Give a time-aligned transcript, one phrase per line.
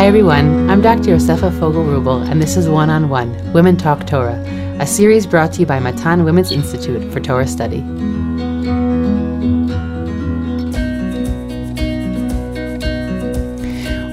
[0.00, 0.70] Hi, everyone.
[0.70, 1.10] I'm Dr.
[1.10, 4.42] Yosefa Fogel Rubel, and this is One on One Women Talk Torah,
[4.80, 7.82] a series brought to you by Matan Women's Institute for Torah Study.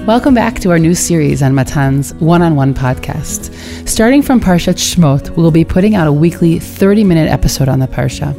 [0.04, 3.88] Welcome back to our new series on Matan's One on One podcast.
[3.88, 7.78] Starting from Parshat Shmot, we will be putting out a weekly 30 minute episode on
[7.78, 8.36] the Parsha,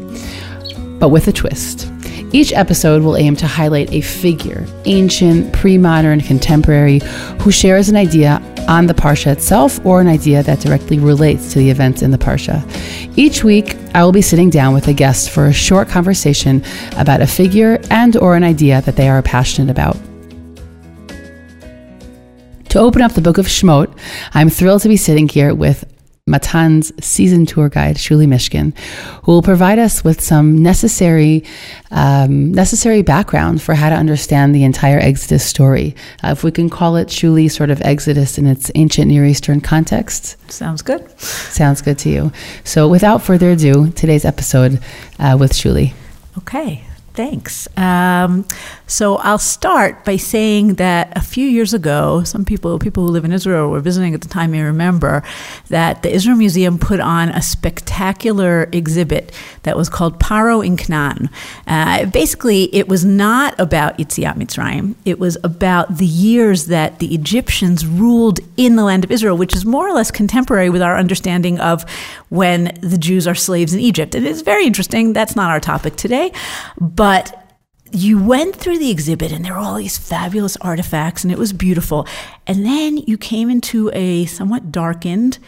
[0.99, 1.91] but with a twist.
[2.31, 6.99] Each episode will aim to highlight a figure, ancient, pre modern, contemporary,
[7.41, 11.59] who shares an idea on the Parsha itself or an idea that directly relates to
[11.59, 12.63] the events in the Parsha.
[13.17, 16.63] Each week, I will be sitting down with a guest for a short conversation
[16.97, 19.97] about a figure and or an idea that they are passionate about.
[22.69, 23.91] To open up the book of Shmot,
[24.35, 25.83] I'm thrilled to be sitting here with
[26.29, 28.77] Matan's season tour guide, Shuli Mishkin,
[29.23, 31.43] who will provide us with some necessary
[31.91, 35.95] um, necessary background for how to understand the entire Exodus story.
[36.23, 39.59] Uh, if we can call it Shuli, sort of Exodus in its ancient Near Eastern
[39.59, 40.37] context.
[40.51, 41.19] Sounds good.
[41.19, 42.31] Sounds good to you.
[42.63, 44.81] So, without further ado, today's episode
[45.19, 45.93] uh, with Shuli.
[46.37, 46.83] Okay.
[47.19, 47.67] Thanks.
[47.75, 48.47] Um,
[48.87, 53.25] so I'll start by saying that a few years ago, some people, people who live
[53.25, 55.21] in Israel, were visiting at the time, may remember
[55.67, 61.29] that the Israel Museum put on a spectacular exhibit that was called Paro in Canaan.
[61.67, 64.95] Uh, basically, it was not about Yetziat Mitzrayim.
[65.03, 69.53] It was about the years that the Egyptians ruled in the land of Israel, which
[69.53, 71.83] is more or less contemporary with our understanding of
[72.29, 74.15] when the Jews are slaves in Egypt.
[74.15, 75.11] And it's very interesting.
[75.11, 76.31] That's not our topic today,
[76.79, 77.55] but but
[77.91, 81.51] you went through the exhibit and there were all these fabulous artifacts and it was
[81.51, 82.05] beautiful.
[82.45, 85.39] And then you came into a somewhat darkened,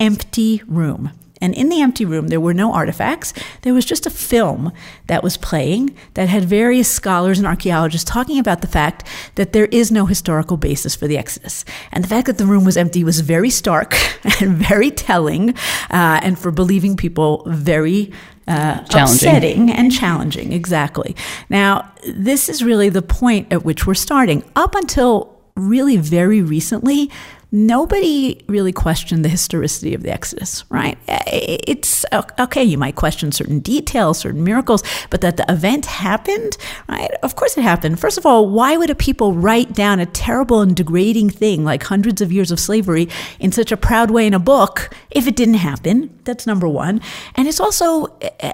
[0.00, 1.12] empty room.
[1.40, 3.34] And in the empty room, there were no artifacts.
[3.62, 4.72] There was just a film
[5.06, 9.66] that was playing that had various scholars and archaeologists talking about the fact that there
[9.66, 11.64] is no historical basis for the Exodus.
[11.92, 13.94] And the fact that the room was empty was very stark
[14.40, 15.50] and very telling,
[15.90, 18.12] uh, and for believing people, very
[18.48, 20.52] uh, upsetting and challenging.
[20.52, 21.16] Exactly.
[21.48, 24.44] Now, this is really the point at which we're starting.
[24.54, 27.10] Up until really very recently,
[27.56, 30.98] nobody really questioned the historicity of the Exodus, right?
[31.08, 37.10] It's okay, you might question certain details, certain miracles, but that the event happened, right?
[37.22, 37.98] Of course it happened.
[37.98, 41.82] First of all, why would a people write down a terrible and degrading thing like
[41.82, 43.08] hundreds of years of slavery
[43.40, 46.10] in such a proud way in a book if it didn't happen?
[46.24, 47.00] That's number one.
[47.36, 48.08] And it's also,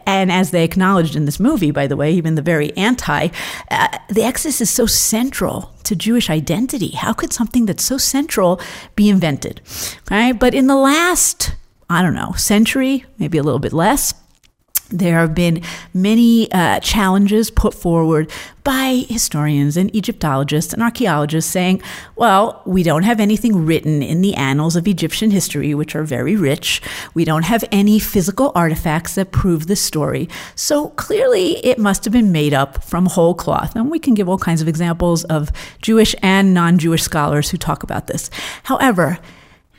[0.06, 3.30] and as they acknowledged in this movie, by the way, even the very anti,
[3.70, 6.90] uh, the Exodus is so central to Jewish identity.
[6.90, 8.60] How could something that's so central
[8.96, 9.60] be invented?
[10.10, 10.32] Right?
[10.32, 11.54] But in the last,
[11.88, 14.14] I don't know, century, maybe a little bit less,
[14.92, 15.62] there have been
[15.94, 18.30] many uh, challenges put forward
[18.64, 21.82] by historians and Egyptologists and archaeologists saying,
[22.14, 26.36] well, we don't have anything written in the annals of Egyptian history, which are very
[26.36, 26.80] rich.
[27.14, 30.28] We don't have any physical artifacts that prove this story.
[30.54, 33.74] So clearly, it must have been made up from whole cloth.
[33.74, 37.56] And we can give all kinds of examples of Jewish and non Jewish scholars who
[37.56, 38.30] talk about this.
[38.64, 39.18] However,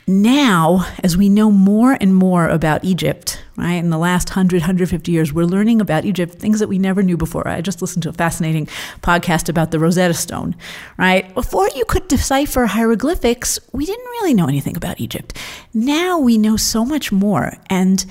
[0.06, 5.10] now, as we know more and more about Egypt, right, in the last 100, 150
[5.10, 7.48] years, we're learning about Egypt things that we never knew before.
[7.48, 8.66] I just listened to a fascinating
[9.00, 10.56] podcast about the Rosetta Stone,
[10.98, 11.32] right?
[11.34, 15.38] Before you could decipher hieroglyphics, we didn't really know anything about Egypt.
[15.72, 17.54] Now we know so much more.
[17.70, 18.04] And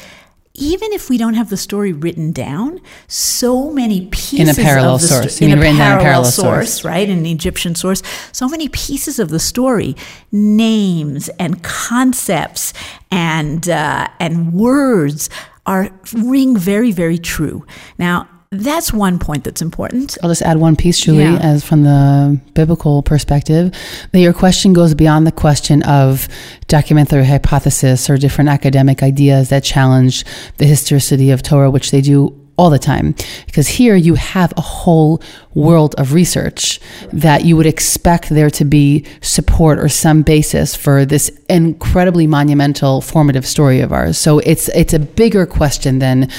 [0.55, 4.95] even if we don't have the story written down, so many pieces in a parallel
[4.95, 8.03] of the source, sto- in, a parallel, parallel source, source, right, in an Egyptian source,
[8.31, 9.95] so many pieces of the story,
[10.31, 12.71] names and concepts
[13.09, 15.27] and uh, and words
[15.65, 17.65] are ring very very true.
[17.97, 20.17] Now, that's one point that's important.
[20.21, 21.39] I'll just add one piece, Shuli, yeah.
[21.39, 23.73] as from the biblical perspective,
[24.11, 26.27] that your question goes beyond the question of
[26.67, 30.23] documentary hypothesis or different academic ideas that challenge
[30.57, 33.15] the historicity of Torah, which they do all the time.
[33.45, 35.21] Because here you have a whole
[35.55, 36.79] world of research
[37.11, 43.01] that you would expect there to be support or some basis for this incredibly monumental
[43.01, 44.17] formative story of ours.
[44.17, 46.29] So it's it's a bigger question than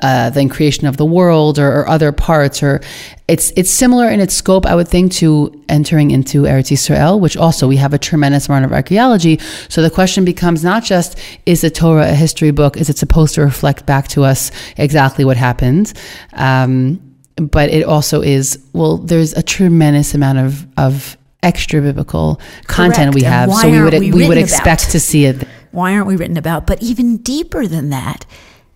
[0.00, 2.80] uh, than creation of the world or, or, other parts or
[3.26, 7.36] it's it's similar in its scope, I would think, to entering into Eretz Yisrael, which
[7.36, 9.38] also we have a tremendous amount of archaeology.
[9.68, 12.76] So the question becomes not just is the Torah a history book?
[12.76, 15.92] Is it supposed to reflect back to us exactly what happened?
[16.32, 17.07] Um,
[17.40, 23.14] but it also is well there's a tremendous amount of of extra biblical content Correct.
[23.14, 24.92] we have so we would we, we would expect about?
[24.92, 28.26] to see it why aren't we written about but even deeper than that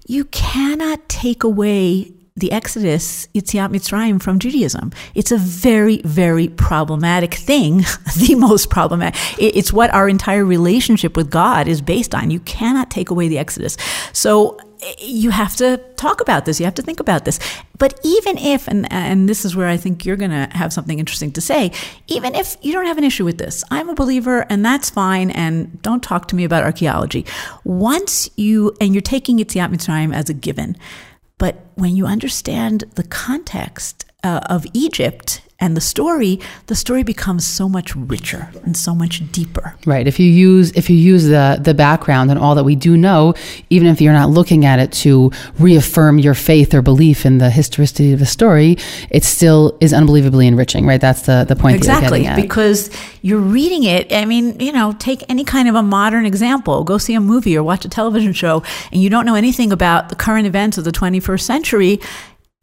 [0.07, 4.91] you cannot take away the Exodus, Yetziat Mitzrayim from Judaism.
[5.15, 7.79] It's a very, very problematic thing,
[8.17, 9.21] the most problematic.
[9.39, 12.31] It's what our entire relationship with God is based on.
[12.31, 13.77] You cannot take away the Exodus.
[14.13, 14.59] So
[14.99, 16.59] you have to talk about this.
[16.59, 17.39] You have to think about this.
[17.79, 20.99] But even if, and, and this is where I think you're going to have something
[20.99, 21.73] interesting to say,
[22.09, 25.31] even if you don't have an issue with this, I'm a believer and that's fine.
[25.31, 27.27] And don't talk to me about archaeology.
[27.65, 30.77] Once you, and you're taking Yetziat Mitzrayim as a given,
[31.39, 37.47] but when you understand the context uh, of Egypt and the story, the story becomes
[37.47, 39.77] so much richer and so much deeper.
[39.87, 40.09] Right.
[40.09, 43.35] If you use if you use the the background and all that we do know,
[43.71, 45.31] even if you're not looking at it to
[45.61, 48.77] reaffirm your faith or belief in the historicity of the story,
[49.09, 50.85] it still is unbelievably enriching.
[50.85, 51.01] Right.
[51.01, 51.77] That's the the point.
[51.77, 52.25] Exactly.
[52.25, 52.91] You're because
[53.23, 54.13] you're reading it.
[54.13, 56.83] I mean, you know, take any kind of a modern example.
[56.83, 60.09] Go see a movie or watch a television show, and you don't know anything about
[60.09, 62.01] the current events of the 21st century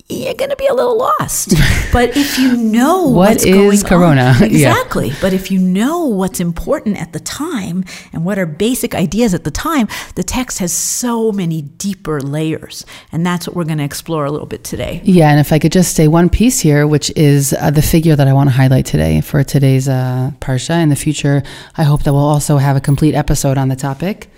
[0.09, 1.53] you're going to be a little lost.
[1.91, 5.07] But if you know what what's is Corona, on, exactly.
[5.07, 5.17] Yeah.
[5.21, 7.83] But if you know what's important at the time
[8.13, 12.85] and what are basic ideas at the time, the text has so many deeper layers,
[13.11, 15.01] and that's what we're going to explore a little bit today.
[15.03, 18.15] Yeah, and if I could just say one piece here, which is uh, the figure
[18.15, 20.83] that I want to highlight today for today's uh, parsha.
[20.83, 21.41] In the future,
[21.75, 24.29] I hope that we'll also have a complete episode on the topic.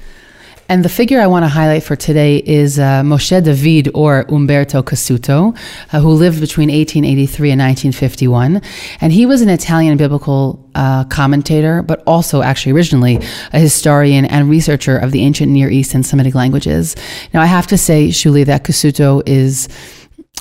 [0.72, 4.82] And the figure I want to highlight for today is uh, Moshe David or Umberto
[4.82, 5.54] Cassuto,
[5.92, 8.62] uh, who lived between 1883 and 1951.
[9.02, 13.20] And he was an Italian biblical uh, commentator, but also actually originally
[13.52, 16.96] a historian and researcher of the ancient Near East and Semitic languages.
[17.34, 19.68] Now, I have to say, Shuli, that Cassuto is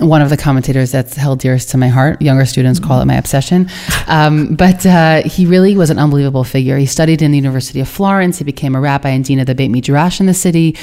[0.00, 2.22] one of the commentators that's held dearest to my heart.
[2.22, 3.68] Younger students call it my obsession.
[4.06, 6.78] Um, but uh, he really was an unbelievable figure.
[6.78, 8.38] He studied in the University of Florence.
[8.38, 10.76] He became a rabbi and dean of the Beit Midrash in the city.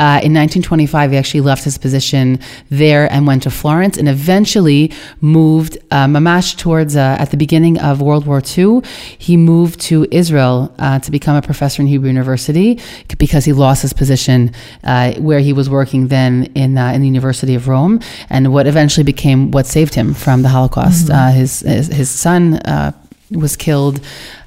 [0.00, 2.38] Uh, in 1925, he actually left his position
[2.68, 7.78] there and went to Florence and eventually moved uh, mamash towards, uh, at the beginning
[7.78, 8.82] of World War II,
[9.18, 12.80] he moved to Israel uh, to become a professor in Hebrew University
[13.18, 14.52] because he lost his position
[14.84, 18.00] uh, where he was working then in, in the University of Rome.
[18.28, 21.06] And what eventually became what saved him from the Holocaust.
[21.06, 21.14] Mm-hmm.
[21.14, 22.92] Uh, his, his, his son uh,
[23.30, 24.00] was killed.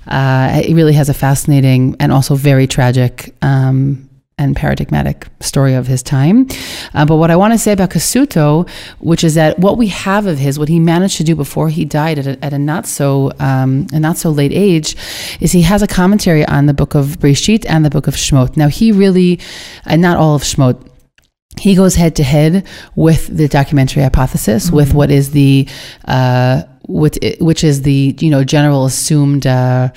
[0.07, 3.33] Uh, it really has a fascinating and also very tragic.
[3.41, 4.09] Um,
[4.41, 6.47] and paradigmatic story of his time.
[6.95, 8.67] Uh, but what I want to say about Cassuto,
[8.99, 11.85] which is that what we have of his, what he managed to do before he
[11.85, 14.95] died at a, at a not so um, a not so late age,
[15.39, 18.57] is he has a commentary on the book of Breshit and the book of Shmot.
[18.57, 19.39] Now he really,
[19.85, 20.87] and not all of Shmot,
[21.59, 22.65] he goes head to head
[22.95, 24.75] with the documentary hypothesis, mm-hmm.
[24.75, 25.67] with what is the
[26.05, 29.45] uh, with which is the you know general assumed.
[29.45, 29.89] Uh,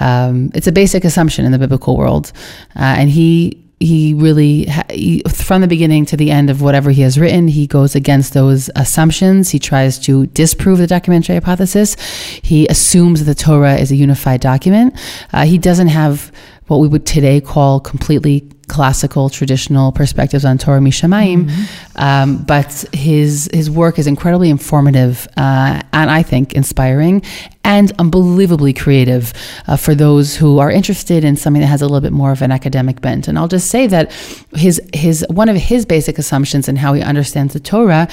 [0.00, 2.32] um, it's a basic assumption in the biblical world,
[2.76, 7.02] uh, and he he really he, from the beginning to the end of whatever he
[7.02, 11.96] has written he goes against those assumptions he tries to disprove the documentary hypothesis
[12.42, 14.96] he assumes that the torah is a unified document
[15.32, 16.30] uh, he doesn't have
[16.68, 22.02] what we would today call completely classical traditional perspectives on Torah Mishamayim, mm-hmm.
[22.02, 27.22] um, but his his work is incredibly informative uh, and I think inspiring
[27.64, 29.34] and unbelievably creative
[29.66, 32.40] uh, for those who are interested in something that has a little bit more of
[32.40, 33.28] an academic bent.
[33.28, 34.10] And I'll just say that
[34.54, 38.08] his his one of his basic assumptions in how he understands the Torah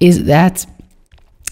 [0.00, 0.64] is that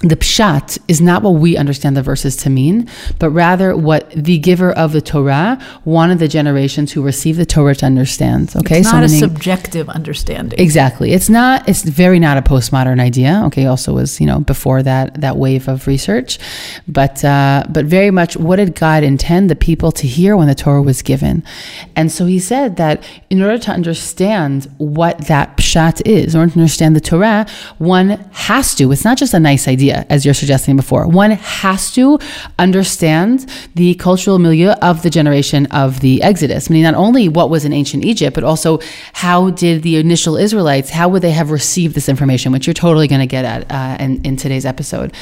[0.03, 2.87] the pshat is not what we understand the verses to mean,
[3.19, 7.75] but rather what the giver of the Torah wanted the generations who received the Torah
[7.77, 8.55] to understand.
[8.57, 10.59] Okay, it's not so a meaning, subjective understanding.
[10.61, 11.67] Exactly, it's not.
[11.67, 13.43] It's very not a postmodern idea.
[13.47, 16.39] Okay, also was you know before that that wave of research,
[16.87, 20.55] but uh, but very much what did God intend the people to hear when the
[20.55, 21.43] Torah was given,
[21.95, 26.53] and so He said that in order to understand what that pshat is, in order
[26.53, 27.47] to understand the Torah,
[27.79, 28.93] one has to.
[28.93, 31.07] It's not just a nice idea idea, as you're suggesting before.
[31.07, 32.19] One has to
[32.59, 37.65] understand the cultural milieu of the generation of the Exodus, meaning not only what was
[37.65, 38.81] in ancient Egypt, but also
[39.15, 43.09] how did the initial Israelites, how would they have received this information, which you're totally
[43.09, 45.13] going to get at uh, in, in today's episode.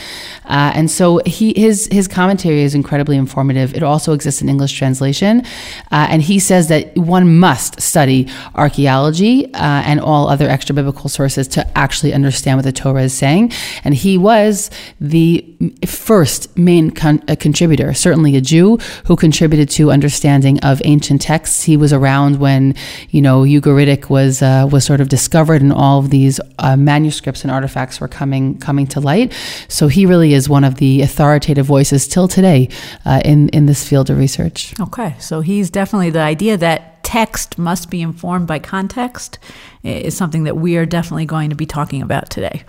[0.44, 3.74] Uh, and so he his his commentary is incredibly informative.
[3.74, 5.42] It also exists in English translation,
[5.90, 11.08] uh, and he says that one must study archaeology uh, and all other extra biblical
[11.08, 13.52] sources to actually understand what the Torah is saying.
[13.84, 14.70] And he was was
[15.00, 15.44] the
[15.86, 21.64] first main con- contributor, certainly a Jew who contributed to understanding of ancient texts.
[21.64, 22.74] He was around when,
[23.10, 27.42] you know, Ugaritic was uh, was sort of discovered, and all of these uh, manuscripts
[27.44, 29.32] and artifacts were coming coming to light.
[29.68, 32.68] So he really is one of the authoritative voices till today
[33.04, 34.74] uh, in in this field of research.
[34.80, 39.38] Okay, so he's definitely the idea that text must be informed by context
[39.84, 42.64] is something that we are definitely going to be talking about today.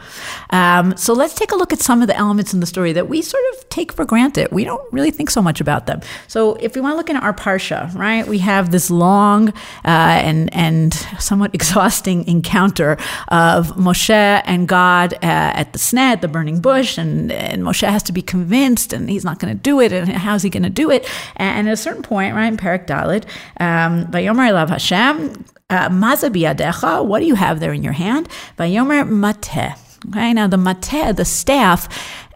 [0.49, 3.07] Um, so let's take a look at some of the elements in the story that
[3.07, 4.51] we sort of take for granted.
[4.51, 6.01] We don't really think so much about them.
[6.27, 9.53] So if we want to look at our parsha, right, we have this long uh,
[9.85, 12.97] and and somewhat exhausting encounter
[13.29, 14.09] of Moshe
[14.45, 18.21] and God uh, at the sneh, the burning bush, and, and Moshe has to be
[18.21, 21.09] convinced, and he's not going to do it, and how's he going to do it?
[21.37, 23.25] And at a certain point, right, in Perek Dalet,
[23.59, 28.29] um, Vayomer Elav Hashem, uh, what do you have there in your hand?
[28.57, 29.75] Vayomer mateh.
[30.09, 31.89] Okay, now the mateh, the staff,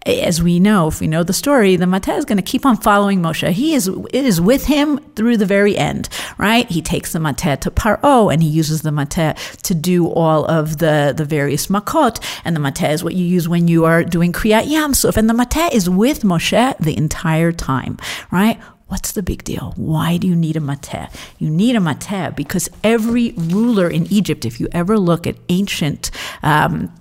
[0.06, 2.78] as we know, if we know the story, the Mateh is going to keep on
[2.78, 3.52] following Moshe.
[3.52, 6.68] He is it is with him through the very end, right?
[6.70, 10.78] He takes the Mateh to Paro and he uses the Mateh to do all of
[10.78, 12.24] the, the various makot.
[12.46, 15.18] And the Mateh is what you use when you are doing Kriyat Yamsuf.
[15.18, 17.98] And the Mateh is with Moshe the entire time,
[18.32, 18.60] right?
[18.90, 19.74] What's the big deal?
[19.78, 21.10] Why do you need a mateh?
[21.38, 26.12] You need a mateh because every ruler in Egypt, if you ever look at ancient
[26.44, 26.92] um,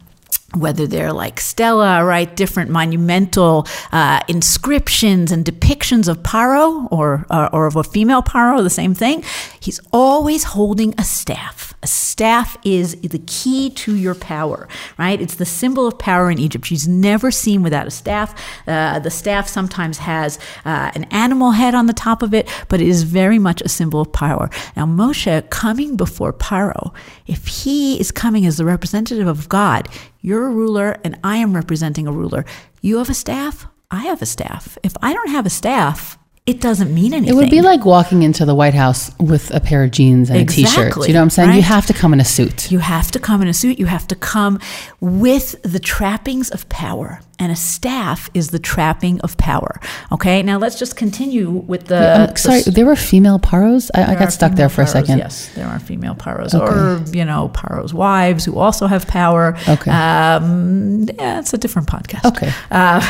[0.54, 7.54] whether they're like stela, right, different monumental uh, inscriptions and depictions of Paro or, or,
[7.54, 9.23] or of a female Paro, the same thing.
[9.61, 11.67] He's always holding a staff.
[11.82, 14.66] A staff is the key to your power,
[14.99, 15.20] right?
[15.20, 16.66] It's the symbol of power in Egypt.
[16.66, 18.35] She's never seen without a staff.
[18.66, 22.80] Uh, the staff sometimes has uh, an animal head on the top of it, but
[22.80, 24.50] it is very much a symbol of power.
[24.76, 26.92] Now, Moshe coming before Paro,
[27.26, 29.88] if he is coming as the representative of God,
[30.20, 32.44] you're a ruler and I am representing a ruler.
[32.80, 34.78] You have a staff, I have a staff.
[34.82, 36.18] If I don't have a staff,
[36.49, 37.35] it doesn't mean anything.
[37.35, 40.40] It would be like walking into the White House with a pair of jeans and
[40.40, 41.09] exactly, a t-shirt.
[41.09, 41.49] You know what I'm saying?
[41.50, 41.57] Right?
[41.57, 42.71] You have to come in a suit.
[42.71, 43.78] You have to come in a suit.
[43.78, 44.59] You have to come
[44.99, 49.80] with the trappings of power and a staff is the trapping of power.
[50.11, 52.35] Okay, now let's just continue with the.
[52.35, 53.90] Sorry, there were female paros.
[53.95, 55.18] I, I got stuck there for paros, a second.
[55.18, 56.64] Yes, there are female paros, okay.
[56.64, 59.57] or you know, paros' wives who also have power.
[59.68, 62.25] Okay, um, yeah, it's a different podcast.
[62.25, 63.00] Okay, uh,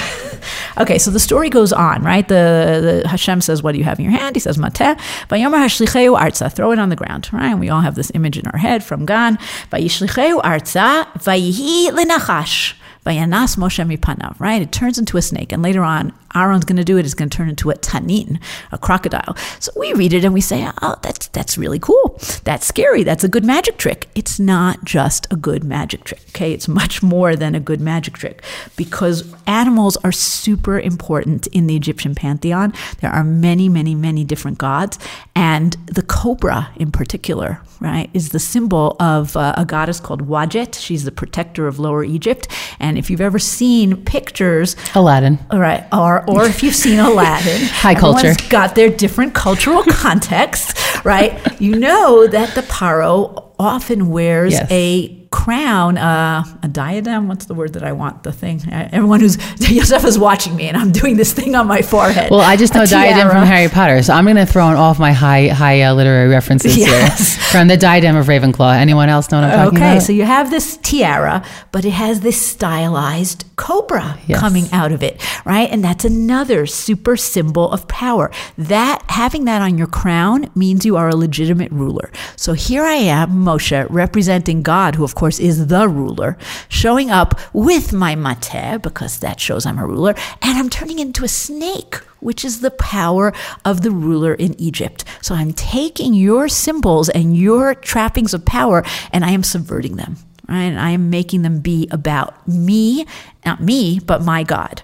[0.83, 0.99] okay.
[0.99, 2.27] So the story goes on, right?
[2.27, 5.59] The, the Hashem says, "What do you have in your hand?" He says, "Mateh." Vayomer
[5.59, 6.53] hashlicheu arza.
[6.53, 7.51] Throw it on the ground, right?
[7.51, 9.39] And we all have this image in our head from Gan.
[9.73, 11.07] Vayishlicheu arza.
[11.15, 12.75] Vayihi lenachash.
[13.09, 14.61] Vayanas Moshe mipanav, right?
[14.61, 15.51] It turns into a snake.
[15.51, 17.07] And later on, Aaron's going to do it.
[17.07, 18.39] It's going to turn into a tanin,
[18.71, 19.35] a crocodile.
[19.61, 22.21] So we read it and we say, oh, that's, that's really cool.
[22.45, 23.03] That's scary.
[23.03, 24.09] That's a good magic trick.
[24.15, 26.53] It's not just a good magic trick, okay?
[26.53, 28.43] It's much more than a good magic trick
[28.77, 32.75] because animals are super important in the Egyptian pantheon.
[33.01, 34.99] There are many, many, many different gods.
[35.35, 40.79] And the cobra in particular, right, is the symbol of uh, a goddess called Wadjet.
[40.79, 42.49] She's the protector of Lower Egypt.
[42.79, 47.61] And if you've ever seen pictures, Aladdin, all right, or or if you've seen Aladdin,
[47.67, 51.61] high culture, got their different cultural contexts, right?
[51.61, 54.71] You know that the paro often wears yes.
[54.71, 57.29] a crown, uh, a diadem.
[57.29, 58.23] What's the word that I want?
[58.23, 58.63] The thing.
[58.71, 59.37] Everyone who's
[59.71, 62.31] Yosef is watching me, and I'm doing this thing on my forehead.
[62.31, 64.91] Well, I just know diadem from Harry Potter, so I'm going to throw in all
[64.91, 67.35] of my high high uh, literary references yes.
[67.35, 68.77] here from the diadem of Ravenclaw.
[68.77, 69.97] Anyone else know what I'm talking okay, about?
[69.97, 74.41] Okay, so you have this tiara, but it has this stylized cobra yes.
[74.41, 75.69] coming out of it, right?
[75.71, 78.31] And that's another super symbol of power.
[78.57, 82.11] That having that on your crown means you are a legitimate ruler.
[82.37, 87.31] So here I am, Moshe, representing God, who of course, is the ruler, showing up
[87.53, 91.97] with my mateh, because that shows I'm a ruler, and I'm turning into a snake,
[92.21, 93.33] which is the power
[93.65, 95.05] of the ruler in Egypt.
[95.21, 100.17] So I'm taking your symbols and your trappings of power, and I am subverting them.
[100.49, 100.71] Right?
[100.71, 103.05] And I am making them be about me,
[103.45, 104.83] not me, but my God.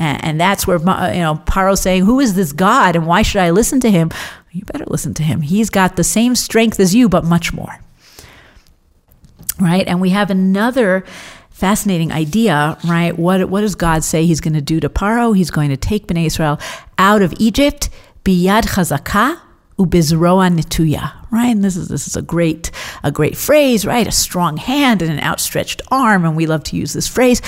[0.00, 3.50] And, that's where you know Paro saying, "Who is this God, and why should I
[3.50, 4.10] listen to him?"
[4.50, 5.40] You better listen to him.
[5.42, 7.78] He's got the same strength as you, but much more
[9.60, 9.86] right?
[9.86, 11.04] And we have another
[11.50, 13.16] fascinating idea, right?
[13.18, 15.36] What, what does God say he's going to do to Paro?
[15.36, 16.58] He's going to take Bnei Israel
[16.98, 17.90] out of Egypt,
[18.24, 19.40] biyad chazaka
[19.78, 21.50] ubizroa netuya, right?
[21.50, 22.70] And this is this is a great
[23.02, 24.06] a great phrase, right?
[24.06, 27.42] A strong hand and an outstretched arm, and we love to use this phrase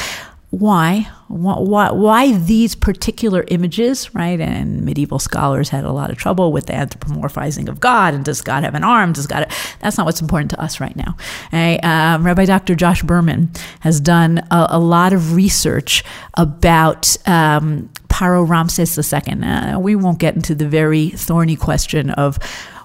[0.51, 1.01] why?
[1.29, 1.91] why?
[1.91, 4.41] Why these particular images, right?
[4.41, 8.15] And medieval scholars had a lot of trouble with the anthropomorphizing of God.
[8.15, 9.13] And does God have an arm?
[9.13, 9.51] Does God?
[9.51, 11.17] Have, that's not what's important to us right now.
[11.49, 11.79] Okay?
[11.81, 12.77] Um, Rabbi Dr.
[12.77, 13.51] Josh Berman
[13.81, 19.43] has done a, a lot of research about um, Paro Ramses II.
[19.43, 22.39] Uh, we won't get into the very thorny question of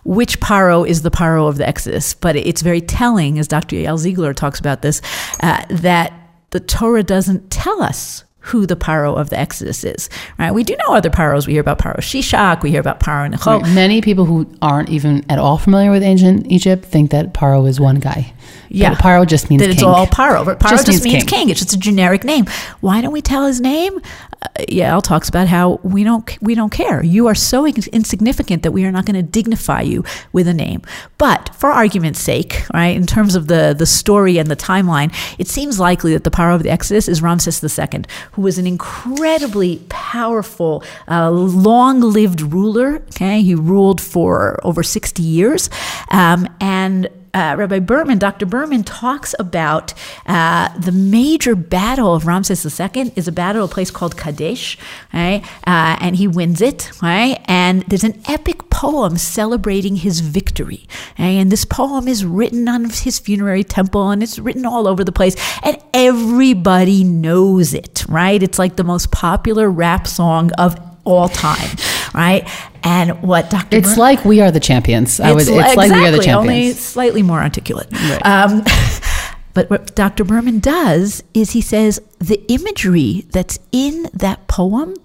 [0.03, 3.75] which paro is the paro of the Exodus, but it's very telling, as Dr.
[3.75, 4.99] Yael Ziegler talks about this,
[5.41, 6.20] uh, that
[6.51, 10.51] the Torah doesn't tell us who the Paro of the Exodus is, right?
[10.51, 11.45] We do know other Paros.
[11.45, 13.59] We hear about Paro Shishak, we hear about Paro Necho.
[13.59, 13.73] Right.
[13.73, 17.79] Many people who aren't even at all familiar with ancient Egypt think that Paro is
[17.79, 18.33] one guy.
[18.69, 18.91] Yeah.
[18.95, 19.69] But Paro just means king.
[19.69, 19.89] that it's king.
[19.89, 20.45] all Paro.
[20.45, 21.39] But Paro Just just, means means king.
[21.39, 21.49] king.
[21.49, 22.45] It's just a generic name.
[22.79, 23.97] Why don't we tell his name?
[24.43, 27.03] Uh, Yael talks about how we don't we don't care.
[27.03, 30.03] You are so ins- insignificant that we are not going to dignify you
[30.33, 30.81] with a name.
[31.17, 35.47] But for argument's sake, right, in terms of the the story and the timeline, it
[35.47, 39.81] seems likely that the Paro of the Exodus is Ramses II, who was an incredibly
[39.89, 42.95] powerful, uh, long-lived ruler.
[43.09, 45.69] Okay, he ruled for over sixty years,
[46.09, 48.45] um, and uh, Rabbi Berman, Dr.
[48.45, 49.93] Berman talks about
[50.25, 54.77] uh, the major battle of Ramses II is a battle at a place called Kadesh,
[55.13, 55.43] right?
[55.65, 57.39] Uh, and he wins it, right?
[57.45, 61.37] And there's an epic poem celebrating his victory, okay?
[61.37, 65.11] and this poem is written on his funerary temple, and it's written all over the
[65.11, 68.41] place, and everybody knows it, right?
[68.41, 71.69] It's like the most popular rap song of all time,
[72.13, 72.47] right?
[72.83, 73.77] And what Dr.
[73.77, 75.19] It's like we are the champions.
[75.19, 75.41] Would.
[75.41, 76.37] It's li- like we are the champions.
[76.37, 77.87] Only slightly more articulate.
[77.91, 78.25] Right.
[78.25, 78.63] Um,
[79.53, 80.23] but what Dr.
[80.23, 84.95] Berman does is he says the imagery that's in that poem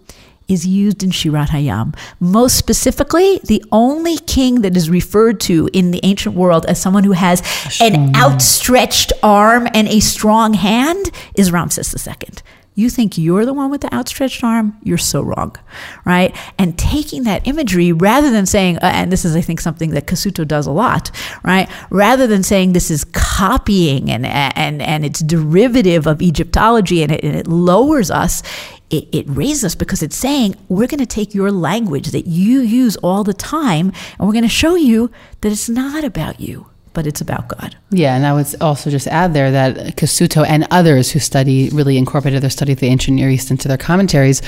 [0.49, 1.97] is used in Shirat Hayam.
[2.21, 7.05] Most specifically, the only king that is referred to in the ancient world as someone
[7.05, 7.43] who has
[7.81, 12.15] an outstretched arm and a strong hand is Ramses II.
[12.79, 14.77] You think you're the one with the outstretched arm?
[14.83, 15.57] You're so wrong,
[16.05, 16.37] right?
[16.59, 20.07] And taking that imagery rather than saying, uh, and this is, I think, something that
[20.07, 21.11] Cassuto does a lot,
[21.43, 21.71] right?
[21.89, 27.25] Rather than saying this is copying and and and it's derivative of Egyptology and it,
[27.25, 28.43] and it lowers us,
[28.91, 32.61] it, it raises us because it's saying we're going to take your language that you
[32.61, 36.67] use all the time and we're going to show you that it's not about you,
[36.97, 37.77] but it's about God.
[37.91, 41.99] Yeah, and I would also just add there that Cassuto and others who study really
[41.99, 44.41] incorporated their study of the ancient Near East into their commentaries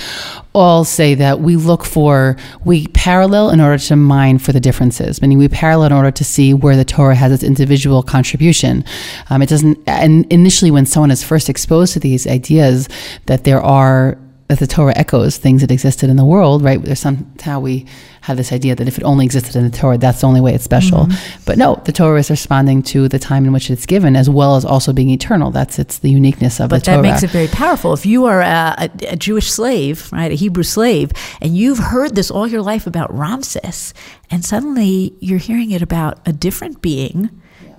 [0.55, 5.21] all say that we look for we parallel in order to mine for the differences.
[5.21, 8.83] Meaning we parallel in order to see where the Torah has its individual contribution.
[9.29, 9.79] Um, it doesn't.
[9.87, 12.89] And initially, when someone is first exposed to these ideas,
[13.27, 14.17] that there are
[14.49, 16.83] that the Torah echoes things that existed in the world, right?
[16.83, 17.87] There's somehow we
[18.23, 20.55] have this idea that if it only existed in the Torah, that's the only way
[20.55, 21.07] it's special.
[21.07, 21.43] Mm-hmm.
[21.45, 24.57] But no, the Torah is responding to the time in which it's given, as well
[24.57, 25.51] as also being eternal.
[25.51, 26.99] That's it's the uniqueness of But the Torah.
[26.99, 27.93] But that makes it very powerful.
[27.93, 32.15] If you are a, a, a Jewish slave, right, a Hebrew slave, and you've heard
[32.15, 33.93] this all your life about Ramses,
[34.31, 37.31] and suddenly you're hearing it about a different being,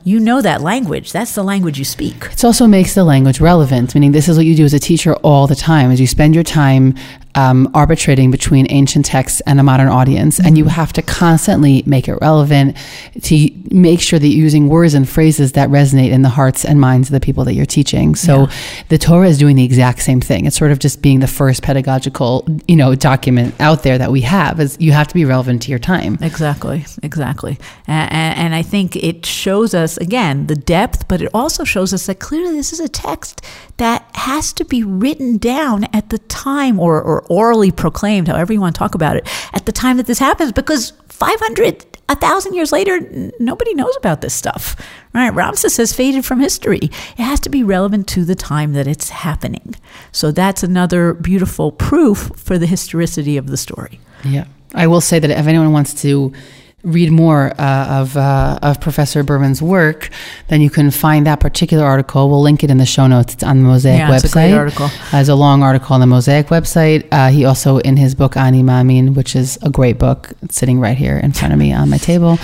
[0.04, 1.12] you know that language.
[1.12, 2.26] That's the language you speak.
[2.32, 5.14] It also makes the language relevant, meaning this is what you do as a teacher
[5.16, 6.96] all the time, is you spend your time
[7.36, 12.08] um, arbitrating between ancient texts and a modern audience, and you have to constantly make
[12.08, 12.76] it relevant
[13.22, 16.82] to make sure that you're using words and phrases that resonate in the hearts and
[16.82, 18.16] minds of the people that you're teaching.
[18.16, 18.48] So
[18.90, 20.46] the Torah is doing the exact same thing.
[20.46, 24.22] It's sort of just being the first pedagogical, you know, document out there that we
[24.22, 24.60] have.
[24.60, 26.18] Is you have to be relevant to your time.
[26.22, 27.58] Exactly, exactly.
[27.88, 32.08] And, and I think it shows us, again, the depth, but it also shows us
[32.08, 33.42] that clearly this is a text
[33.78, 38.62] that has to be written down at the time or, or orally proclaimed, however you
[38.62, 42.54] want to talk about it, at the time that this happens, because 500, a thousand
[42.54, 44.76] years later, nobody knows about this stuff,
[45.14, 45.30] right?
[45.30, 46.80] Ramses has faded from history.
[46.82, 49.76] It has to be relevant to the time that it's happening.
[50.12, 54.00] So that's another beautiful proof for the historicity of the story.
[54.24, 56.34] Yeah, I will say that if anyone wants to
[56.84, 60.10] read more uh, of uh, of Professor Berman's work,
[60.48, 62.30] then you can find that particular article.
[62.30, 63.34] We'll link it in the show notes.
[63.34, 64.24] It's on the Mosaic Yeah, website.
[64.24, 64.90] it's a great article.
[65.12, 67.08] There's a long article on the Mosaic website.
[67.12, 70.80] Uh, he also in his book Ani Mamin, which is a great book, it's sitting
[70.80, 72.40] right here in front of me on my table.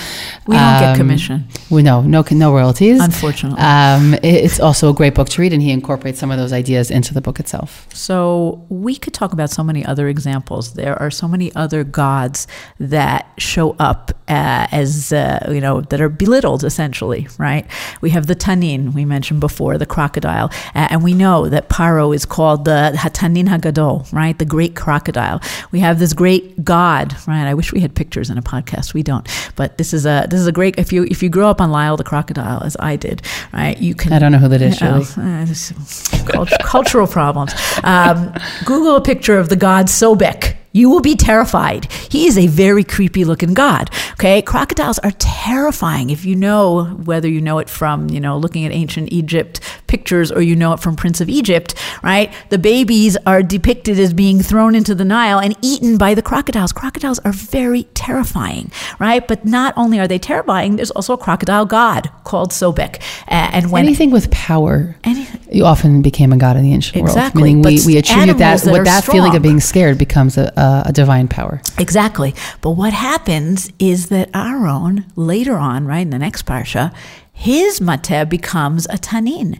[0.47, 2.99] We don't get Um, commission, We no no no royalties.
[3.01, 3.59] unfortunately.
[3.61, 6.51] Um, it- it's also a great book to read, and he incorporates some of those
[6.53, 7.87] ideas into the book itself.
[7.93, 10.73] So we could talk about so many other examples.
[10.73, 12.47] There are so many other gods
[12.79, 17.27] that show up uh, as uh, you know that are belittled, essentially.
[17.37, 17.65] Right?
[18.01, 22.13] We have the Tanin we mentioned before, the crocodile, uh, and we know that Paro
[22.15, 24.37] is called the Hatanin Hagadol, right?
[24.37, 25.41] The great crocodile.
[25.71, 27.45] We have this great god, right?
[27.47, 28.93] I wish we had pictures in a podcast.
[28.93, 30.77] We don't, but this is a this is a great.
[30.79, 33.21] If you if you grow up on Lyle the crocodile, as I did,
[33.53, 33.77] right?
[33.79, 36.25] You can I don't know who that is, Oh, Shuli.
[36.27, 37.53] uh, cult- cultural problems.
[37.83, 38.33] Um,
[38.65, 40.55] Google a picture of the god Sobek.
[40.75, 41.89] You will be terrified.
[42.11, 43.89] He is a very creepy looking god.
[44.13, 44.41] Okay.
[44.41, 46.09] Crocodiles are terrifying.
[46.09, 50.33] If you know, whether you know it from, you know, looking at ancient Egypt pictures
[50.33, 52.33] or you know it from Prince of Egypt, right?
[52.49, 56.73] The babies are depicted as being thrown into the Nile and eaten by the crocodiles.
[56.73, 59.25] Crocodiles are very terrifying, right?
[59.25, 62.97] But not only are they terrifying, there's also a crocodile god called Sobek.
[63.27, 66.97] Uh, and when anything with power, anything, you often became a god in the ancient
[66.97, 67.63] exactly, world.
[67.63, 69.15] Meaning we, we attribute that, that what that strong.
[69.15, 71.61] feeling of being scared becomes a, a, Uh, a divine power.
[71.77, 72.33] Exactly.
[72.61, 76.91] But what happens is that Aaron later on, right in the next parsha,
[77.31, 79.59] his mateh becomes a tanin.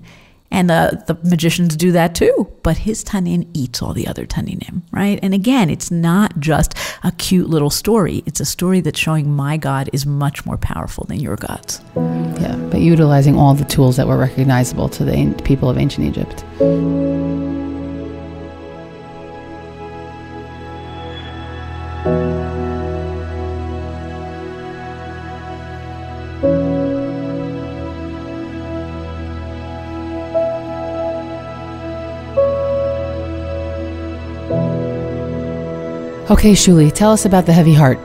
[0.50, 2.52] And the, the magicians do that too.
[2.64, 5.20] But his tanin eats all the other taninim, right?
[5.22, 8.24] And again, it's not just a cute little story.
[8.26, 11.82] It's a story that's showing my God is much more powerful than your gods.
[11.96, 16.44] Yeah, but utilizing all the tools that were recognizable to the people of ancient Egypt.
[36.28, 38.00] Okay, Shuli, tell us about the heavy heart.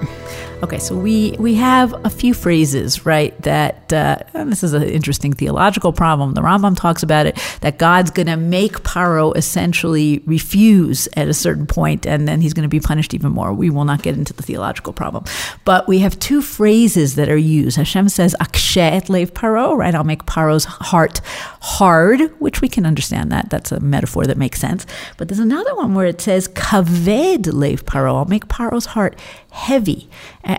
[0.62, 3.34] Okay, so we we have a few phrases, right?
[3.44, 6.34] That uh, this is an interesting theological problem.
[6.34, 11.34] The Rambam talks about it that God's going to make Paro essentially refuse at a
[11.34, 13.54] certain point, and then he's going to be punished even more.
[13.54, 15.24] We will not get into the theological problem,
[15.64, 17.78] but we have two phrases that are used.
[17.78, 19.94] Hashem says "Akshe et lev Paro," right?
[19.94, 21.22] I'll make Paro's heart
[21.62, 23.48] hard, which we can understand that.
[23.48, 24.84] That's a metaphor that makes sense.
[25.16, 29.18] But there's another one where it says "Kaved lev Paro." I'll make Paro's heart
[29.52, 30.08] heavy.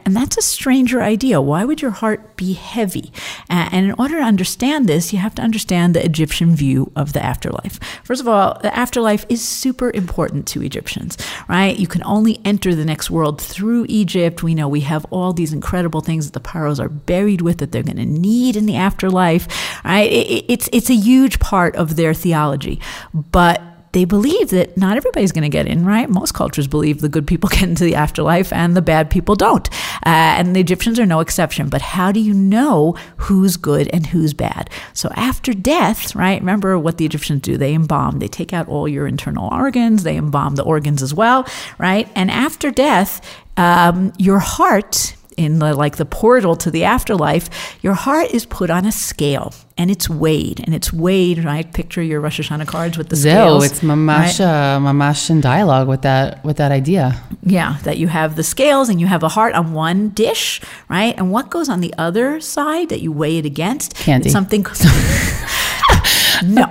[0.06, 1.42] And that's a stranger idea.
[1.42, 3.12] Why would your heart be heavy?
[3.50, 7.24] And in order to understand this, you have to understand the Egyptian view of the
[7.24, 7.80] afterlife.
[8.04, 11.78] First of all, the afterlife is super important to Egyptians, right?
[11.78, 14.44] You can only enter the next world through Egypt.
[14.44, 17.72] We know we have all these incredible things that the Paros are buried with that
[17.72, 19.48] they're going to need in the afterlife,
[19.84, 20.10] right?
[20.12, 22.80] It's, it's a huge part of their theology.
[23.14, 26.10] But they believe that not everybody's going to get in, right?
[26.10, 29.70] Most cultures believe the good people get into the afterlife and the bad people don't.
[30.06, 31.70] Uh, and the Egyptians are no exception.
[31.70, 34.70] But how do you know who's good and who's bad?
[34.94, 36.40] So after death, right?
[36.40, 37.58] Remember what the Egyptians do?
[37.58, 41.48] They embalm, they take out all your internal organs, they embalm the organs as well,
[41.78, 42.08] right?
[42.16, 43.22] And after death,
[43.58, 47.50] um, your heart in the like the portal to the afterlife,
[47.82, 51.44] your heart is put on a scale and it's weighed and it's weighed.
[51.44, 53.66] Right, picture your Rosh Hashanah cards with the scales.
[53.66, 54.42] it's mamash, right?
[54.42, 57.22] uh, mamash in dialogue with that with that idea.
[57.44, 61.16] Yeah, that you have the scales and you have a heart on one dish, right?
[61.18, 63.96] And what goes on the other side that you weigh it against?
[63.96, 64.28] Candy.
[64.28, 64.64] It's something.
[66.44, 66.66] no,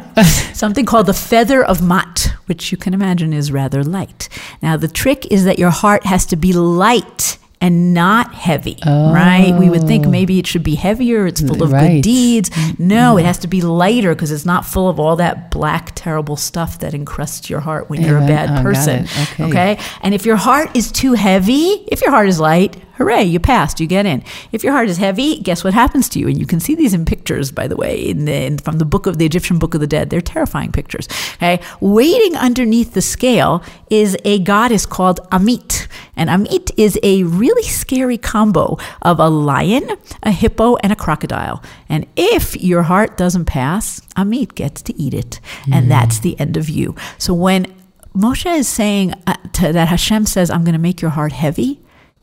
[0.53, 4.29] something called the feather of Maat, which you can imagine is rather light.
[4.63, 9.13] Now the trick is that your heart has to be light and not heavy, oh.
[9.13, 9.55] right?
[9.55, 11.97] We would think maybe it should be heavier, it's full of right.
[11.97, 12.51] good deeds.
[12.79, 13.25] No, yeah.
[13.25, 16.79] it has to be lighter because it's not full of all that black, terrible stuff
[16.79, 18.11] that encrusts your heart when Amen.
[18.11, 19.05] you're a bad oh, person.
[19.05, 19.45] Okay.
[19.45, 19.79] okay.
[20.01, 23.81] And if your heart is too heavy, if your heart is light, hooray, you passed,
[23.81, 24.23] you get in.
[24.53, 26.29] If your heart is heavy, guess what happens to you?
[26.29, 28.85] And you can see these in pictures, by the way, in the, in, from the
[28.85, 30.11] book of the Egyptian Book of the Dead.
[30.11, 31.09] They're terrifying pictures.
[31.37, 37.63] Okay, waiting underneath the scale is a goddess called Ammit, and Ammit is a really
[37.63, 39.89] scary combo of a lion,
[40.23, 41.63] a hippo, and a crocodile.
[41.89, 45.41] And if your heart doesn't pass, Ammit gets to eat it,
[45.73, 45.89] and mm.
[45.89, 46.95] that's the end of you.
[47.17, 47.75] So when
[48.15, 51.81] Moshe is saying uh, to, that Hashem says, "I'm going to make your heart heavy."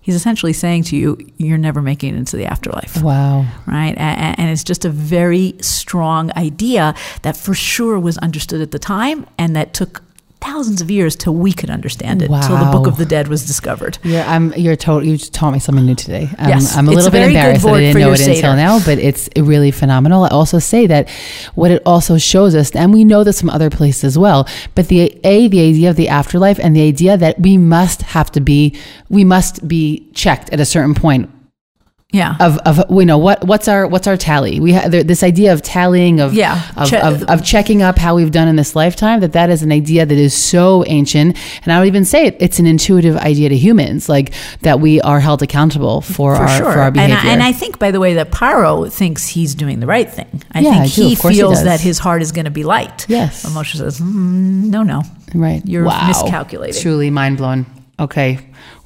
[0.08, 3.04] He's essentially saying to you, you're never making it into the afterlife.
[3.04, 3.46] Wow.
[3.68, 3.94] Right?
[3.98, 8.80] And, and, it's just a very strong idea that for sure was understood at the
[8.80, 10.02] time and that took
[10.48, 12.42] thousands of years till we could understand it, wow.
[12.48, 13.98] till the Book of the Dead was discovered.
[14.04, 16.30] Yeah, I'm, you're told, you taught me something new today.
[16.38, 18.32] Um, yes, I'm a little bit embarrassed that I didn't know it Seder.
[18.32, 20.24] until now, but it's really phenomenal.
[20.24, 21.10] I also say that
[21.56, 24.88] what it also shows us, and we know this from other places as well, but
[24.88, 28.40] the A, the idea of the afterlife and the idea that we must have to
[28.40, 28.80] be,
[29.10, 31.30] we must be checked at a certain point
[32.18, 32.36] yeah.
[32.40, 34.60] Of of you know what what's our what's our tally?
[34.60, 36.70] We have this idea of tallying of yeah.
[36.76, 39.62] of, che- of, of, checking up how we've done in this lifetime that that is
[39.62, 41.38] an idea that is so ancient.
[41.64, 45.00] And i would even say it, it's an intuitive idea to humans like that we
[45.02, 46.72] are held accountable for, for our sure.
[46.74, 49.54] for our behavior and I, and I, think by the way that paro thinks he's
[49.54, 50.42] doing the right thing.
[50.52, 53.06] I yeah, think I he feels he that his heart is going to be light.
[53.08, 53.46] Yes.
[53.46, 55.04] Moshe says mm, no no.
[55.36, 55.62] Right.
[55.66, 56.08] You're wow.
[56.08, 56.82] miscalculating.
[56.82, 57.66] Truly mind blown
[58.00, 58.38] Okay,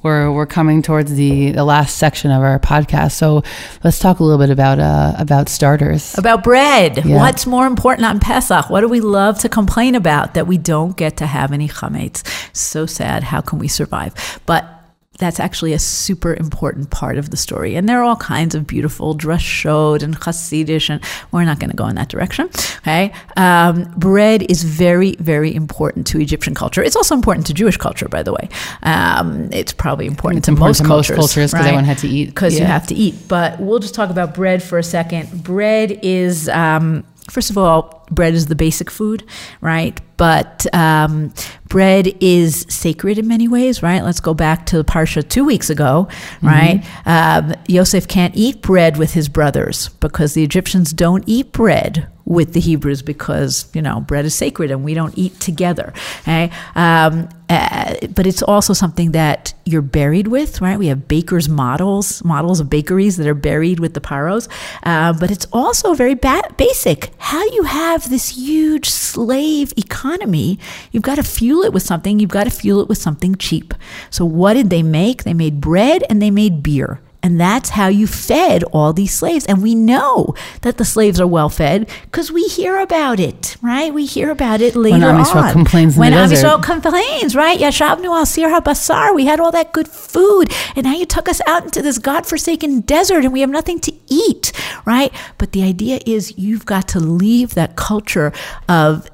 [0.02, 3.42] we're we're coming towards the the last section of our podcast, so
[3.84, 6.16] let's talk a little bit about uh, about starters.
[6.16, 7.04] About bread.
[7.04, 7.16] Yeah.
[7.16, 8.70] What's more important on Pesach?
[8.70, 12.26] What do we love to complain about that we don't get to have any chametz?
[12.56, 13.24] So sad.
[13.24, 14.40] How can we survive?
[14.46, 14.81] But
[15.18, 17.76] that's actually a super important part of the story.
[17.76, 21.70] And there are all kinds of beautiful dress drashot and Hasidish, and we're not going
[21.70, 22.48] to go in that direction.
[22.78, 23.12] Okay.
[23.36, 26.82] Um, bread is very, very important to Egyptian culture.
[26.82, 28.48] It's also important to Jewish culture, by the way.
[28.82, 31.16] Um, it's probably important it's to important most to cultures.
[31.16, 31.68] most cultures because right?
[31.68, 32.26] everyone had to eat.
[32.26, 32.60] Because yeah.
[32.60, 33.14] you have to eat.
[33.28, 35.42] But we'll just talk about bread for a second.
[35.42, 39.24] Bread is, um, first of all, bread is the basic food,
[39.62, 39.98] right?
[40.18, 41.32] But um,
[41.66, 44.04] bread is sacred in many ways, right?
[44.04, 46.46] Let's go back to the Parsha two weeks ago, mm-hmm.
[46.46, 46.84] right?
[47.06, 52.52] Um, Yosef can't eat bread with his brothers because the Egyptians don't eat bread with
[52.52, 55.94] the Hebrews because you know bread is sacred and we don't eat together.
[56.20, 56.50] Okay?
[56.74, 60.78] Um, uh, but it's also something that you're buried with, right?
[60.78, 64.48] We have bakers' models, models of bakeries that are buried with the paros.
[64.82, 67.12] Uh, but it's also very ba- basic.
[67.18, 70.58] How you have this huge slave economy,
[70.90, 72.18] you've got to fuel it with something.
[72.18, 73.74] You've got to fuel it with something cheap.
[74.10, 75.24] So what did they make?
[75.24, 77.00] They made bread and they made beer.
[77.22, 79.46] And that's how you fed all these slaves.
[79.46, 83.94] And we know that the slaves are well fed because we hear about it, right?
[83.94, 85.52] We hear about it later when Am Yisrael on.
[85.52, 87.58] complains when Am Yisrael complains, right?
[87.58, 89.14] Yashavnu al sir basar.
[89.14, 90.52] We had all that good food.
[90.74, 93.94] And now you took us out into this godforsaken desert and we have nothing to
[94.08, 94.52] eat,
[94.84, 95.12] right?
[95.38, 98.32] But the idea is you've got to leave that culture
[98.68, 99.08] of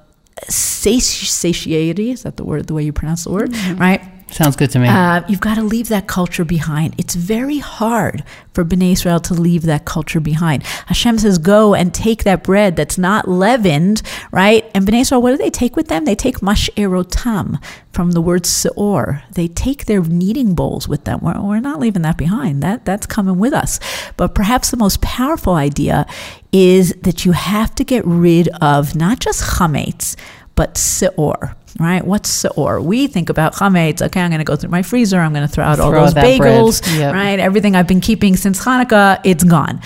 [0.49, 2.11] satiety.
[2.11, 3.79] Is that the word, the way you pronounce the word, mm-hmm.
[3.79, 4.01] right?
[4.31, 4.89] Sounds good to me.
[4.89, 6.95] Uh, you've got to leave that culture behind.
[6.99, 10.63] It's very hard for Bnei Israel to leave that culture behind.
[10.87, 14.71] Hashem says, go and take that bread that's not leavened, right?
[14.75, 16.05] And Bnei Israel, what do they take with them?
[16.05, 17.63] They take mash erotam
[17.93, 19.23] from the word seor.
[19.33, 21.21] They take their kneading bowls with them.
[21.23, 22.63] We're, we're not leaving that behind.
[22.63, 23.81] That, that's coming with us.
[24.17, 26.07] But perhaps the most powerful idea
[26.53, 30.17] is that you have to get rid of not just chametz,
[30.55, 32.05] but seor right?
[32.05, 32.83] What's seor?
[32.83, 34.03] We think about chametz.
[34.03, 35.21] Okay, I'm going to go through my freezer.
[35.21, 37.15] I'm going to throw out throw all those bagels, yep.
[37.15, 37.39] right?
[37.39, 39.81] Everything I've been keeping since Hanukkah, it's gone.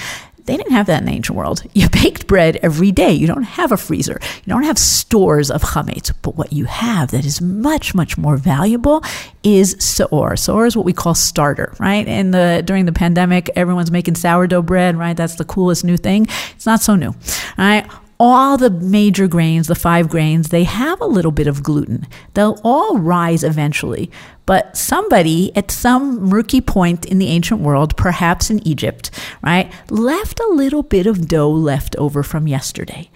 [0.44, 1.62] They didn't have that in the ancient world.
[1.74, 3.12] You baked bread every day.
[3.12, 4.20] You don't have a freezer.
[4.22, 6.12] You don't have stores of chametz.
[6.22, 9.02] But what you have that is much, much more valuable
[9.42, 10.32] is seor.
[10.32, 12.06] Seor is what we call starter, right?
[12.06, 15.16] In the during the pandemic, everyone's making sourdough bread, right?
[15.16, 16.26] That's the coolest new thing.
[16.54, 17.14] It's not so new,
[17.56, 17.86] right?
[18.24, 22.06] All the major grains, the five grains, they have a little bit of gluten.
[22.34, 24.12] They'll all rise eventually.
[24.46, 29.10] But somebody at some murky point in the ancient world, perhaps in Egypt,
[29.42, 33.10] right, left a little bit of dough left over from yesterday.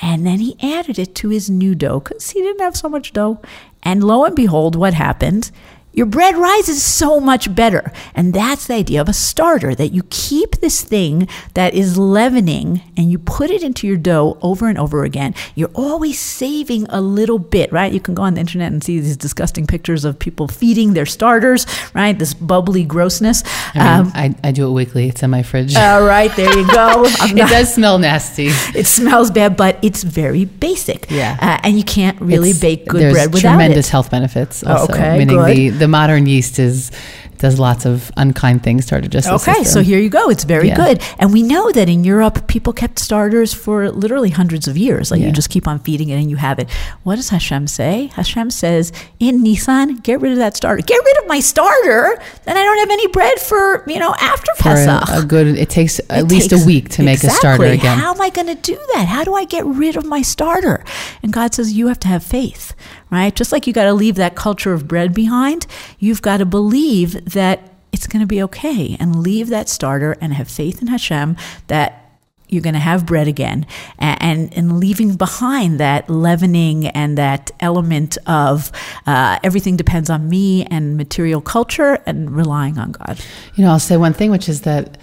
[0.00, 3.12] And then he added it to his new dough because he didn't have so much
[3.12, 3.42] dough.
[3.82, 5.50] And lo and behold, what happened?
[5.96, 7.90] Your bread rises so much better.
[8.14, 12.82] And that's the idea of a starter that you keep this thing that is leavening
[12.98, 15.34] and you put it into your dough over and over again.
[15.54, 17.90] You're always saving a little bit, right?
[17.90, 21.06] You can go on the internet and see these disgusting pictures of people feeding their
[21.06, 22.16] starters, right?
[22.16, 23.42] This bubbly grossness.
[23.74, 25.08] I, mean, um, I, I, do it weekly.
[25.08, 25.74] It's in my fridge.
[25.76, 27.04] All right, there you go.
[27.06, 28.48] it does smell nasty.
[28.48, 31.10] It smells bad, but it's very basic.
[31.10, 31.38] Yeah.
[31.40, 35.18] Uh, and you can't really it's, bake good bread without tremendous health benefits also, okay,
[35.18, 35.56] meaning good.
[35.56, 36.90] the, the the modern yeast is
[37.38, 39.66] does lots of unkind things to our digestive okay, system.
[39.66, 40.30] so here you go.
[40.30, 40.76] It's very yeah.
[40.76, 41.02] good.
[41.18, 45.10] And we know that in Europe, people kept starters for literally hundreds of years.
[45.10, 45.26] Like yeah.
[45.26, 46.70] you just keep on feeding it and you have it.
[47.02, 48.06] What does Hashem say?
[48.14, 50.82] Hashem says, in Nissan, get rid of that starter.
[50.82, 54.54] Get rid of my starter, then I don't have any bread for, you know, after
[54.54, 55.08] for Pesach.
[55.10, 57.36] A, a good, it takes at it least takes, a week to make exactly.
[57.36, 57.98] a starter again.
[57.98, 59.08] How am I going to do that?
[59.08, 60.82] How do I get rid of my starter?
[61.22, 62.74] And God says, you have to have faith
[63.10, 63.34] right?
[63.34, 65.66] Just like you got to leave that culture of bread behind,
[65.98, 70.34] you've got to believe that it's going to be okay and leave that starter and
[70.34, 71.36] have faith in Hashem
[71.68, 72.02] that
[72.48, 73.66] you're going to have bread again
[73.98, 78.70] and, and leaving behind that leavening and that element of
[79.06, 83.18] uh, everything depends on me and material culture and relying on God.
[83.56, 84.98] You know, I'll say one thing, which is that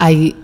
[0.00, 0.34] I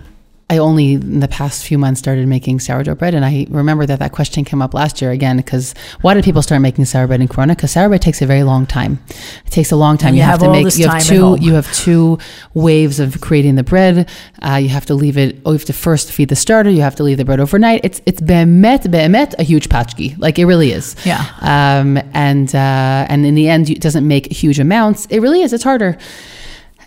[0.48, 3.98] I only in the past few months started making sourdough bread, and I remember that
[3.98, 5.38] that question came up last year again.
[5.38, 7.56] Because why did people start making sourdough bread in Corona?
[7.56, 9.00] Because sourdough bread takes a very long time.
[9.44, 10.14] It takes a long time.
[10.14, 10.76] You, you, have, have to make.
[10.76, 11.36] You have two.
[11.40, 12.18] You have two
[12.54, 14.08] waves of creating the bread.
[14.40, 15.36] Uh, you have to leave it.
[15.44, 16.70] Oh, you have to first feed the starter.
[16.70, 17.80] You have to leave the bread overnight.
[17.82, 20.16] It's it's be'emet be'emet a huge patchki.
[20.16, 20.94] Like it really is.
[21.04, 21.26] Yeah.
[21.40, 25.06] Um, and uh, and in the end, it doesn't make huge amounts.
[25.06, 25.52] It really is.
[25.52, 25.98] It's harder.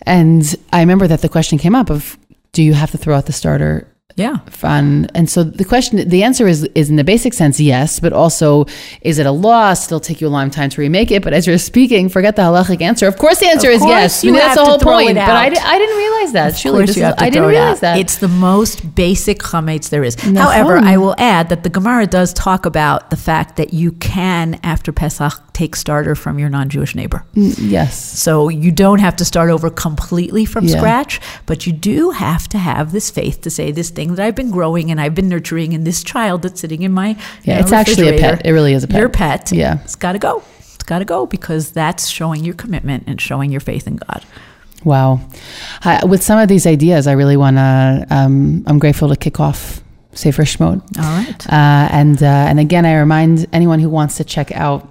[0.06, 2.16] And I remember that the question came up of
[2.52, 3.86] do you have to throw out the starter
[4.16, 4.38] Yeah.
[4.50, 5.08] Fun.
[5.14, 8.66] And so the question, the answer is, is in the basic sense, yes, but also,
[9.02, 9.86] is it a loss?
[9.86, 11.22] It'll take you a long time to remake it.
[11.22, 13.06] But as you're speaking, forget the halachic answer.
[13.06, 14.22] Of course, the answer is yes.
[14.22, 15.14] I mean, that's the whole point.
[15.14, 16.52] But I, I didn't realize that.
[16.52, 17.98] Of Surely, course this you is, have to I didn't it realize that.
[17.98, 20.16] It's the most basic chametz there is.
[20.16, 20.36] Nachon.
[20.36, 24.58] However, I will add that the Gemara does talk about the fact that you can,
[24.62, 27.24] after Pesach, take starter from your non-Jewish neighbor.
[27.34, 28.18] Mm, yes.
[28.20, 30.76] So you don't have to start over completely from Yeah.
[30.76, 34.34] scratch, but you do have to have this faith to say this thing that I've
[34.34, 37.60] been growing and I've been nurturing and this child that's sitting in my Yeah, know,
[37.60, 38.42] it's actually a pet.
[38.44, 38.98] It really is a pet.
[38.98, 39.52] Your pet.
[39.52, 39.78] Yeah.
[39.84, 40.42] It's got to go.
[40.74, 44.24] It's got to go because that's showing your commitment and showing your faith in God.
[44.84, 45.20] Wow.
[46.06, 49.82] With some of these ideas, I really want to, um, I'm grateful to kick off
[50.12, 50.80] Sefer Shmot.
[50.98, 51.46] All right.
[51.46, 54.88] Uh, and uh, and again, I remind anyone who wants to check out.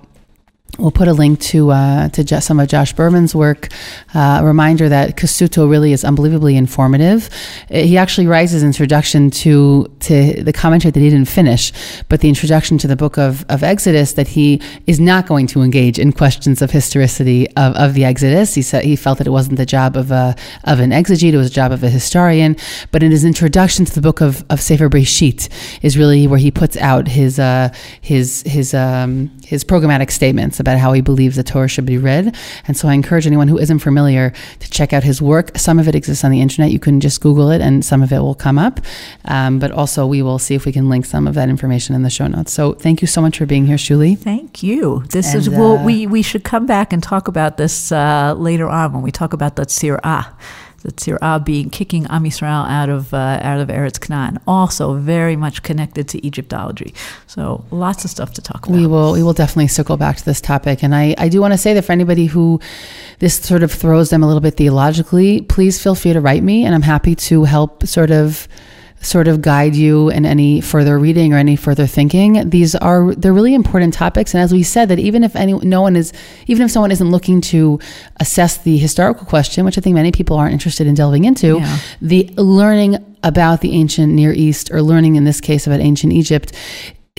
[0.79, 3.67] We'll put a link to uh, to some of Josh Berman's work.
[4.15, 7.29] Uh, a reminder that Cassuto really is unbelievably informative.
[7.69, 11.73] Uh, He actually writes his introduction to to the commentary that he didn't finish,
[12.07, 15.61] but the introduction to the book of, of Exodus that he is not going to
[15.61, 18.55] engage in questions of historicity of, of the Exodus.
[18.55, 21.37] He said he felt that it wasn't the job of a of an exegete; it
[21.37, 22.55] was the job of a historian.
[22.91, 25.49] But in his introduction to the book of, of Sefer Breshit
[25.81, 27.67] is really where he puts out his uh,
[27.99, 32.35] his his um, his programmatic statements about how he believes the Torah should be read.
[32.67, 35.57] And so I encourage anyone who isn't familiar to check out his work.
[35.57, 36.69] Some of it exists on the internet.
[36.69, 38.79] You can just Google it, and some of it will come up.
[39.25, 42.03] Um, but also, we will see if we can link some of that information in
[42.03, 42.53] the show notes.
[42.53, 44.15] So thank you so much for being here, Shuli.
[44.15, 45.03] Thank you.
[45.09, 48.69] This is well, uh, we we should come back and talk about this uh, later
[48.69, 50.27] on when we talk about the tzirah.
[50.81, 55.35] The tzirah being kicking Am Yisrael out of uh, out of Eretz Canaan, also very
[55.35, 56.93] much connected to Egyptology.
[57.27, 58.75] So lots of stuff to talk about.
[58.77, 60.83] We will we will definitely circle back to this topic.
[60.83, 62.59] And I, I do want to say that for anybody who
[63.19, 66.65] this sort of throws them a little bit theologically, please feel free to write me
[66.65, 68.47] and I'm happy to help sort of
[69.01, 72.49] sort of guide you in any further reading or any further thinking.
[72.49, 74.33] These are they're really important topics.
[74.33, 76.11] And as we said, that even if any no one is
[76.47, 77.79] even if someone isn't looking to
[78.19, 81.77] assess the historical question, which I think many people aren't interested in delving into, Yeah.
[82.01, 86.51] the learning about the ancient Near East or learning in this case about ancient Egypt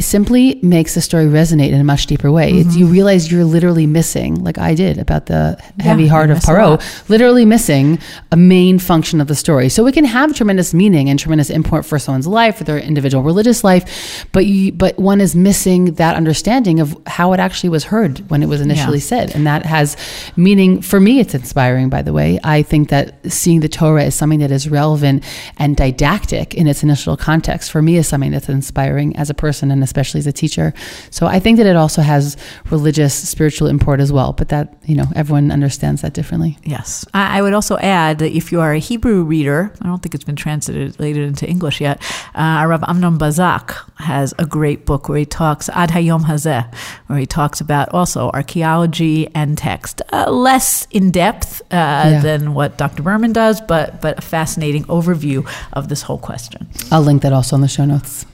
[0.01, 2.51] simply makes the story resonate in a much deeper way.
[2.53, 6.01] It's, you realize you're literally missing, like I did about the heavy Mm-hmm.
[6.01, 7.99] Yeah, heart of Paro, literally missing
[8.33, 9.69] a main function of the story.
[9.69, 13.23] So it can have tremendous meaning and tremendous import for someone's life, for their individual
[13.23, 17.85] religious life, but you, but one is missing that understanding of how it actually was
[17.85, 19.05] heard when it was initially Yeah.
[19.05, 19.97] said, and that has
[20.37, 21.21] meaning for me.
[21.21, 22.39] It's inspiring, by the way.
[22.45, 25.23] I think that seeing the Torah is something that is relevant
[25.59, 29.71] and didactic in its initial context for me is something that's inspiring as a person
[29.71, 30.72] and especially as a teacher.
[31.11, 32.37] So I think that it also has
[32.70, 34.33] religious, spiritual import as well.
[34.33, 36.53] But that you know everyone understands that differently.
[36.64, 37.05] Yes.
[37.14, 40.29] I, would also add that if you are a Hebrew reader, I don't think it's
[40.31, 41.96] been translated into English yet,
[42.35, 43.66] uh, Rav Amnon Bazak
[43.98, 46.64] has a great book where he talks, Ad Hayom Hazeh,
[47.09, 50.03] where he talks about also archaeology and text.
[50.12, 52.20] Uh, less in depth uh, Yeah.
[52.20, 53.03] than what Dr.
[53.03, 55.38] Berman does, but, but a fascinating overview
[55.72, 56.68] of this whole question.
[56.92, 58.26] I'll link that also in the show notes.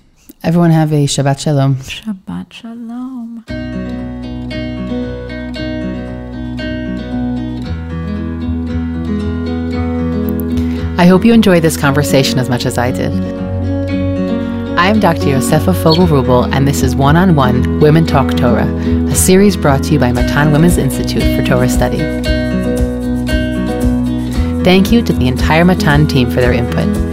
[0.43, 1.77] Everyone have a Shabbat Shalom.
[1.77, 3.45] Shabbat Shalom.
[10.99, 13.13] I hope you enjoyed this conversation as much as I did.
[14.79, 15.23] I am Dr.
[15.23, 18.69] Yosefa Fogel Rubel, and this is One on One Women Talk Torah,
[19.09, 21.99] a series brought to you by Matan Women's Institute for Torah Study.
[24.63, 27.07] Thank you to the entire Matan team for their input.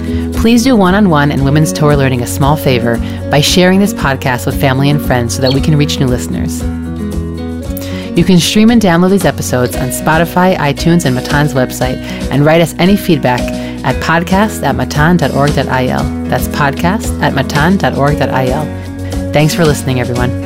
[0.43, 2.95] Please do one on one and women's Torah learning a small favor
[3.33, 6.61] by sharing this podcast with family and friends so that we can reach new listeners.
[8.15, 11.97] You can stream and download these episodes on Spotify, iTunes, and Matan's website,
[12.29, 13.41] and write us any feedback
[13.83, 16.27] at podcast at matan.org.il.
[16.29, 19.33] That's podcast at matan.org.il.
[19.33, 20.42] Thanks for listening, everyone.